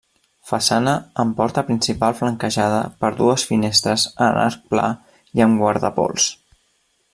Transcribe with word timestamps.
Façana 0.51 0.93
amb 1.23 1.35
porta 1.41 1.63
principal 1.67 2.15
flanquejada 2.21 2.79
per 3.05 3.13
dues 3.21 3.45
finestres 3.51 4.07
en 4.29 4.41
arc 4.47 4.67
pla 4.75 4.87
i 5.41 5.45
amb 5.49 5.63
guardapols. 5.65 6.31